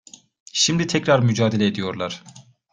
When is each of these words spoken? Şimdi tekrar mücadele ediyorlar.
Şimdi 0.53 0.87
tekrar 0.87 1.19
mücadele 1.19 1.65
ediyorlar. 1.67 2.23